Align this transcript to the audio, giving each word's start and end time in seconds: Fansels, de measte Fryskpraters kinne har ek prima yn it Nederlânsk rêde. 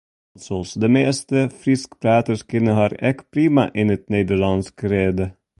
Fansels, 0.35 0.71
de 0.81 0.87
measte 0.95 1.43
Fryskpraters 1.59 2.43
kinne 2.49 2.77
har 2.79 2.97
ek 3.13 3.19
prima 3.35 3.65
yn 3.81 3.93
it 3.95 4.05
Nederlânsk 4.15 4.75
rêde. 4.91 5.27